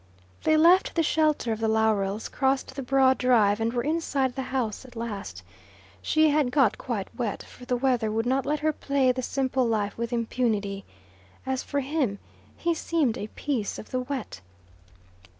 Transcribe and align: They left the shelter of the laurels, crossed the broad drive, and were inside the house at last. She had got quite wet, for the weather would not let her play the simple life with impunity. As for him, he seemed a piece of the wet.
They 0.45 0.57
left 0.57 0.95
the 0.95 1.03
shelter 1.03 1.51
of 1.51 1.59
the 1.59 1.67
laurels, 1.67 2.27
crossed 2.27 2.73
the 2.75 2.81
broad 2.81 3.19
drive, 3.19 3.59
and 3.61 3.71
were 3.71 3.83
inside 3.83 4.33
the 4.33 4.41
house 4.49 4.83
at 4.83 4.95
last. 4.95 5.43
She 6.01 6.29
had 6.31 6.49
got 6.49 6.79
quite 6.79 7.13
wet, 7.15 7.43
for 7.43 7.65
the 7.65 7.77
weather 7.77 8.09
would 8.11 8.25
not 8.25 8.43
let 8.43 8.61
her 8.61 8.73
play 8.73 9.11
the 9.11 9.21
simple 9.21 9.63
life 9.63 9.95
with 9.99 10.11
impunity. 10.11 10.85
As 11.45 11.61
for 11.61 11.81
him, 11.81 12.17
he 12.57 12.73
seemed 12.73 13.15
a 13.15 13.27
piece 13.27 13.77
of 13.77 13.91
the 13.91 13.99
wet. 13.99 14.41